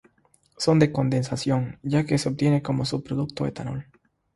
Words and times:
Son 0.57 0.79
de 0.79 0.91
condensación 0.91 1.77
ya 1.83 2.07
que 2.07 2.17
se 2.17 2.27
obtiene 2.27 2.63
como 2.63 2.85
subproducto 2.85 3.45
etanol. 3.45 3.85